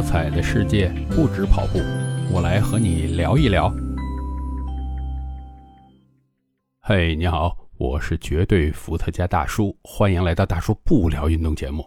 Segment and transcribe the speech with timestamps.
[0.00, 1.78] 多彩的世界不止跑步，
[2.32, 3.70] 我来和你聊一聊。
[6.80, 11.84] 嘿，你好，我是绝对伏特加大叔，欢迎来到大叔不聊运动节目。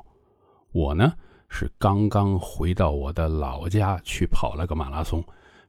[0.74, 1.12] 我呢
[1.50, 5.24] 是刚刚回到我的老家去跑了个马拉松。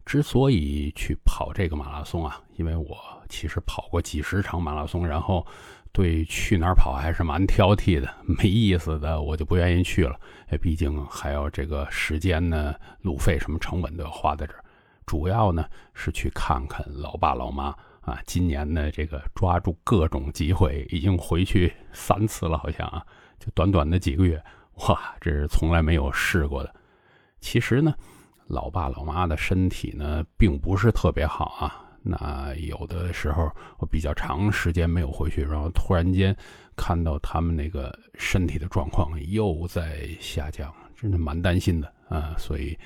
[0.04, 2.94] 之所以去跑这个马拉松啊，因为我
[3.26, 5.46] 其实跑过几十场马拉松，然后。
[5.94, 10.18] 对，去哪儿跑还是蛮挑剔的，没意思的我就不愿意去了。
[10.60, 14.64] 毕竟还要这个时间呢，路费什么成本都要花在这儿。
[15.06, 17.66] 主要呢是去看看老爸老妈
[18.00, 18.18] 啊。
[18.26, 23.00] 今年呢，这个抓住各种机会，已经回去三次了，好像啊，
[23.38, 24.42] 就短短的几个月，
[24.88, 26.74] 哇，这是从来没有试过的。
[27.40, 27.94] 其实呢，
[28.48, 31.83] 老爸老妈的身体呢，并不是特别好啊。
[32.06, 36.36] 那有的时候我比较长时间没有回去，然后突然间
[36.76, 42.34] 看到他们那个身体的状况又在下降，真的蛮担心的啊。
[42.36, 42.78] 所以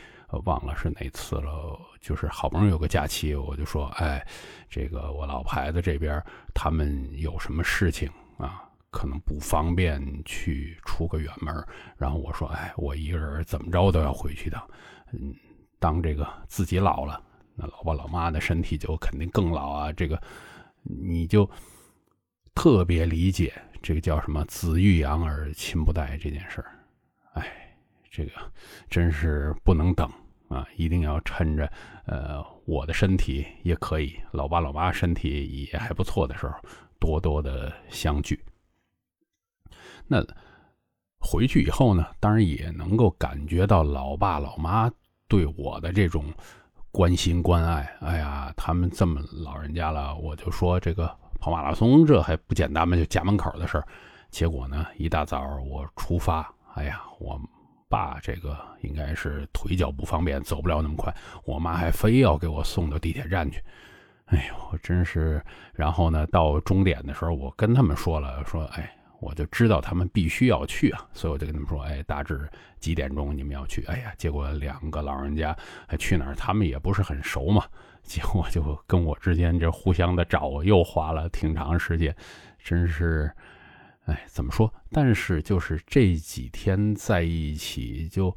[0.45, 4.25] 忘了是哪次了，就是好不容易有个假期，我就说，哎，
[4.71, 6.23] 这个我老婆子这边
[6.55, 11.53] 他们有什么事情啊，可能不方便去出个远门，
[11.97, 14.63] 然后我说，哎，我一个人怎么着都要回去的，
[15.13, 15.35] 嗯，
[15.81, 17.21] 当这个自己老了。
[17.61, 20.23] 那老爸老妈的身体就肯定更老啊，这个
[20.85, 21.51] 你就
[22.55, 26.79] 特别理解这个叫什么“子欲养而亲不待”这件事儿。
[27.33, 27.77] 哎，
[28.09, 28.33] 这个
[28.89, 30.09] 真是不能等
[30.47, 31.69] 啊，一定要趁着
[32.07, 36.55] 呃我的身体也可以，老爸老妈身体也还不错的时候，
[37.01, 38.41] 多多的相聚。
[40.07, 40.25] 那
[41.19, 44.89] 回去以后呢，当然也能够感觉到老爸老妈
[45.27, 46.33] 对我的这种。
[46.91, 52.97] 关心关爱，哎呀，他们这么老人家了，我就说这个跑马拉松这还不简单吗？
[52.97, 53.87] 就家门口的事儿。
[54.31, 57.41] 结果呢，一大早我出发，哎呀，我
[57.89, 61.15] 爸这个应该是腿脚不方便，走不了那么快。
[61.45, 63.63] 我妈还非要给我送到地铁站去，
[64.27, 65.43] 哎呦，真是。
[65.73, 68.95] 然后呢，到终点的时候，我跟他们说了，说，哎。
[69.21, 72.49] 我就知道他们必须要去啊，所以我就跟他们说：“哎，大致
[72.79, 75.57] 几点钟你们要去？”哎呀，结果两个老人家
[75.87, 76.35] 还去哪儿？
[76.35, 77.65] 他们也不是很熟嘛，
[78.03, 82.15] 结果就跟我之间这互相的找，又花了挺长时间，
[82.63, 83.31] 真是，
[84.07, 84.73] 哎，怎么说？
[84.93, 88.33] 但是就是这几天在一起，就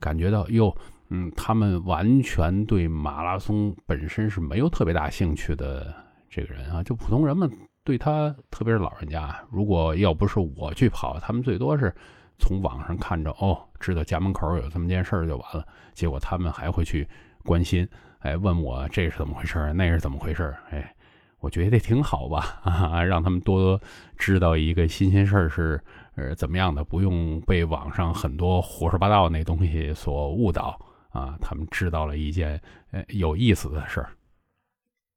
[0.00, 0.74] 感觉到哟，
[1.10, 5.94] 嗯，他们完全对马拉松本身是没有特别大兴趣的
[6.30, 7.50] 这个人啊，就普通人们。
[7.84, 11.94] 对他，特别是老人家，如果要不是我去跑，他们最多是
[12.38, 15.66] 从网上看着，哦，知道家门口有这么件事就完了。
[15.92, 17.06] 结果他们还会去
[17.44, 17.86] 关心，
[18.20, 20.54] 哎，问我这是怎么回事，那是怎么回事？
[20.70, 20.94] 哎，
[21.40, 23.78] 我觉得这挺好吧， 啊，让他们多
[24.16, 25.78] 知道一个新鲜事是
[26.14, 30.80] 呃怎么样的，不用被网上很多胡说八道那东西所误导
[31.10, 31.36] 啊。
[31.38, 32.58] 他们知道了一件
[32.92, 34.08] 呃有意思的事儿。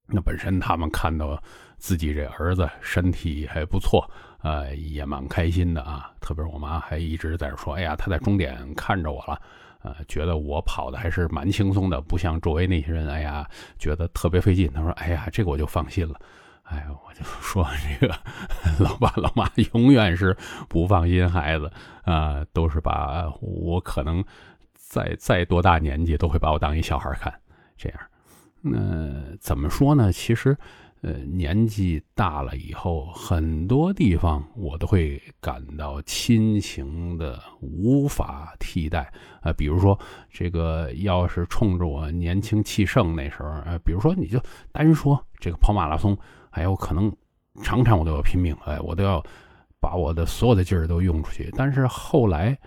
[0.07, 1.41] 那本身他们看到
[1.77, 4.09] 自己这儿子身体还不错，
[4.41, 6.11] 呃，也蛮开心的啊。
[6.21, 9.41] 特别是我妈还一直在说：“哎呀，他在终点看着我了，
[9.83, 13.47] 呃，觉得我跑的还是蛮轻松的，不像周围那些人，哎呀，
[13.77, 16.19] 觉得特别费劲。”他说：“哎呀，这个我就放心了。”
[16.63, 17.65] 哎，我就说
[17.99, 18.13] 这个
[18.77, 20.35] 老爸老妈永远是
[20.67, 21.71] 不放心孩子
[22.03, 24.21] 啊，都是把我可能
[24.73, 27.33] 再再多大年纪都会把我当一小孩看，
[27.77, 27.99] 这样。
[28.69, 30.11] 那怎么说呢？
[30.11, 30.57] 其实，
[31.01, 39.11] 呃，年纪大了以后，很多地方我都会感到亲情的无法替代
[39.41, 39.53] 啊。
[39.53, 39.97] 比如说，
[40.29, 44.39] 这个要是冲着我年轻气盛那时候，呃，比如说你就
[44.71, 46.17] 单说这个跑马拉松，
[46.49, 47.15] 哎，我可能
[47.63, 49.23] 场场我都要拼命，哎，我都要
[49.79, 51.51] 把我的所有的劲儿都用出去。
[51.55, 52.57] 但是后来，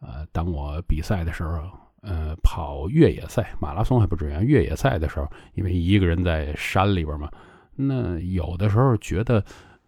[0.00, 1.60] 呃，当我比赛的时候。
[2.02, 4.44] 呃，跑越野赛、马拉松还不至于。
[4.44, 7.30] 越野赛的时候，因为一个人在山里边嘛，
[7.76, 9.44] 那有的时候觉得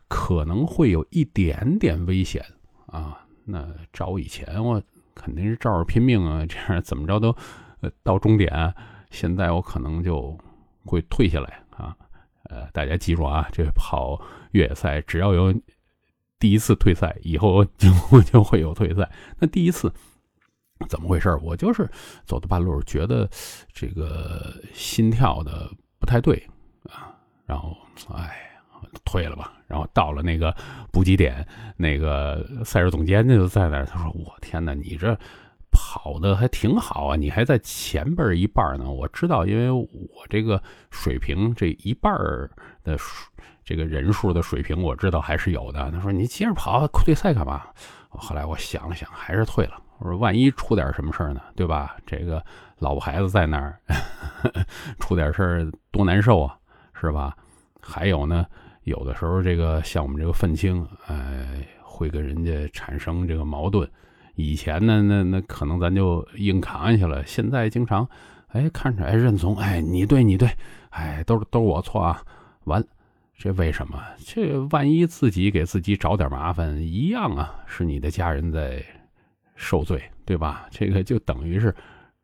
[0.08, 2.44] 可能会有一点点危险
[2.86, 3.24] 啊。
[3.46, 4.82] 那照以前，我
[5.14, 7.34] 肯定是照着拼命啊，这样怎么着都
[8.02, 8.74] 到终点。
[9.10, 10.38] 现在我可能就
[10.84, 11.96] 会退下来啊。
[12.44, 14.20] 呃，大家记住啊，这跑
[14.50, 15.54] 越野赛只要有
[16.38, 17.90] 第一次退赛，以后就
[18.30, 19.10] 就会有退赛。
[19.38, 19.90] 那第一次。
[20.88, 21.38] 怎么回事？
[21.42, 21.88] 我就是
[22.24, 23.28] 走到半路，觉得
[23.72, 26.36] 这个心跳的不太对
[26.90, 27.14] 啊，
[27.46, 27.76] 然后
[28.14, 28.36] 哎，
[29.04, 29.52] 退了吧。
[29.66, 30.54] 然后到了那个
[30.92, 31.46] 补给点，
[31.78, 35.18] 那个赛事总监就在那儿，他说：“我天哪，你这
[35.70, 42.12] 跑的还挺好啊，你还在前边一半呢。”我知道，因为我这个水平这一半
[42.84, 42.98] 的
[43.64, 45.90] 这个人数的水平，我知道还是有的。
[45.90, 47.62] 他说：“你接着跑，退赛干嘛？”
[48.14, 49.82] 后来我想了想，还是退了。
[50.02, 51.96] 我说万一出点什么事儿呢，对吧？
[52.04, 52.44] 这个
[52.78, 53.78] 老婆孩子在那儿，
[54.98, 56.58] 出点事儿多难受啊，
[57.00, 57.36] 是吧？
[57.80, 58.44] 还有呢，
[58.82, 63.88] 有的时候这个像我们这个愤青，哎，会跟人家产生这个矛盾。
[64.34, 67.24] 以前呢，那那可能咱就硬扛下去了。
[67.24, 68.08] 现在经常，
[68.48, 70.48] 哎，看着哎认怂，哎你对你对，
[70.90, 72.20] 哎都是都是我错啊。
[72.64, 72.84] 完，
[73.38, 74.02] 这为什么？
[74.26, 78.84] 这万一自己给自己找点麻烦，一样啊，是你的家人在
[79.54, 80.66] 受罪，对吧？
[80.70, 81.74] 这个就等于是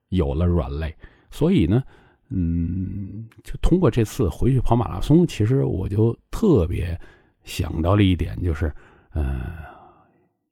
[0.08, 0.94] 有了软肋。
[1.30, 1.82] 所以呢，
[2.30, 6.98] 嗯，就通过这次回去跑马拉松，其实我就特别
[7.44, 8.72] 想到了一点，就是，
[9.14, 9.40] 嗯，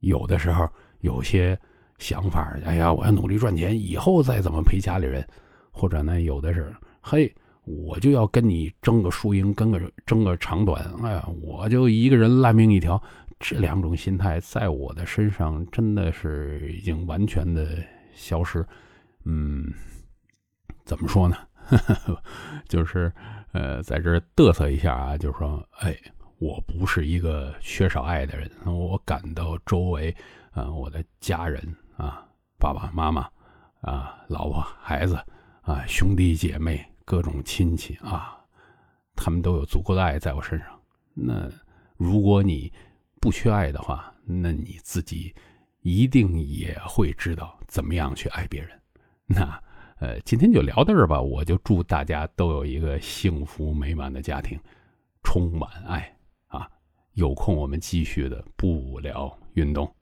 [0.00, 0.68] 有的时候。
[1.00, 1.56] 有些
[1.98, 5.24] 想法，哎呀，我要努力赚钱，以后再怎么陪家里人，
[5.70, 7.32] 或者呢，有的是，嘿，
[7.64, 13.00] 我就要跟你争个输赢，跟个争个长短，哎呀，我就一个人烂命一条。
[13.38, 17.82] 这两种心态在我的身上真的是已经完全的
[18.14, 18.66] 消失。
[19.24, 19.72] 嗯，
[20.84, 21.36] 怎么说呢？
[22.68, 23.12] 就是
[23.52, 25.96] 呃，在这嘚瑟一下啊，就是说，哎，
[26.38, 30.14] 我不是一个缺少爱的人，我感到周围。
[30.52, 31.62] 啊，我的家人
[31.98, 32.26] 啊，
[32.58, 33.28] 爸爸妈妈
[33.82, 35.14] 啊，老婆孩子
[35.60, 38.42] 啊，兄弟姐妹，各种亲戚啊，
[39.14, 40.68] 他们都有足够的爱在我身上。
[41.12, 41.46] 那
[41.98, 42.72] 如果你
[43.26, 45.34] 不缺爱的话，那你自己
[45.80, 48.70] 一定也会知道怎么样去爱别人。
[49.26, 49.60] 那
[49.98, 51.20] 呃，今天就聊到这儿吧。
[51.20, 54.56] 我就祝大家都有一个幸福美满的家庭，
[55.24, 56.70] 充满爱啊！
[57.14, 59.92] 有空我们继续的不聊运动。